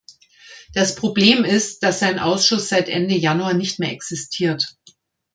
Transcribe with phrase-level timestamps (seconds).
[0.73, 4.75] Das Problem ist, dass sein Ausschuss seit Ende Januar nicht mehr existiert.